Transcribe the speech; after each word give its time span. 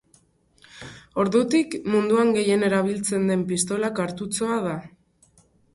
Ordutik, 1.25 1.75
munduan 1.97 2.33
gehien 2.39 2.67
erabiltzen 2.71 3.31
den 3.33 3.47
pistola-kartutxoa 3.53 4.63
da. 4.71 4.79